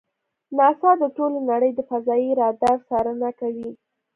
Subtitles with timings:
[0.57, 3.69] ناسا د ټولې نړۍ د فضایي رادار څارنه کوي.